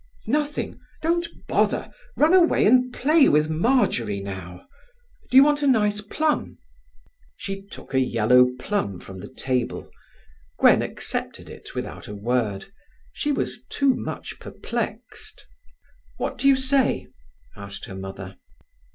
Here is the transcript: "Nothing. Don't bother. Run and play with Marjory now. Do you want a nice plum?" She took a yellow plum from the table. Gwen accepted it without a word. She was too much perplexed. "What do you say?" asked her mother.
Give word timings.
"Nothing. 0.25 0.79
Don't 1.03 1.27
bother. 1.47 1.91
Run 2.17 2.33
and 2.51 2.91
play 2.91 3.29
with 3.29 3.51
Marjory 3.51 4.19
now. 4.19 4.65
Do 5.29 5.37
you 5.37 5.43
want 5.43 5.61
a 5.61 5.67
nice 5.67 6.01
plum?" 6.01 6.57
She 7.35 7.61
took 7.67 7.93
a 7.93 7.99
yellow 7.99 8.49
plum 8.57 8.99
from 8.99 9.19
the 9.19 9.31
table. 9.31 9.91
Gwen 10.57 10.81
accepted 10.81 11.51
it 11.51 11.75
without 11.75 12.07
a 12.07 12.15
word. 12.15 12.73
She 13.13 13.31
was 13.31 13.63
too 13.69 13.93
much 13.93 14.39
perplexed. 14.39 15.45
"What 16.17 16.39
do 16.39 16.47
you 16.47 16.55
say?" 16.55 17.05
asked 17.55 17.85
her 17.85 17.95
mother. 17.95 18.37